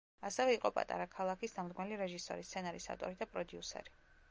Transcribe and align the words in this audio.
ასევე 0.27 0.53
იყო 0.53 0.71
„პატარა 0.77 1.05
ქალაქის“ 1.15 1.53
დამდგმელი 1.59 2.01
რეჟისორი, 2.03 2.49
სცენარის 2.49 2.91
ავტორი 2.97 3.21
და 3.23 3.31
პროდიუსერი. 3.37 3.97